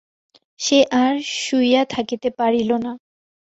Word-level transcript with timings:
সে 0.59 0.79
আর 1.01 1.13
শুইয়া 1.37 1.81
থাকিতে 1.93 2.29
পারিল 2.39 2.69
না। 2.85 2.91